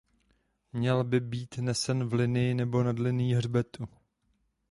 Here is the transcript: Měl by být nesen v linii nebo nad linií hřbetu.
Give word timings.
Měl 0.73 1.03
by 1.03 1.19
být 1.19 1.57
nesen 1.57 2.03
v 2.09 2.13
linii 2.13 2.53
nebo 2.53 2.83
nad 2.83 2.99
linií 2.99 3.33
hřbetu. 3.35 3.87